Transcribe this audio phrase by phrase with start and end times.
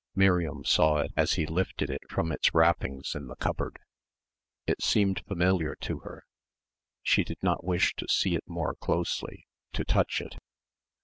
[0.15, 3.77] Miriam saw it as he lifted it from its wrappings in the cupboard.
[4.65, 6.23] It seemed familiar to her.
[7.03, 10.37] She did not wish to see it more closely, to touch it.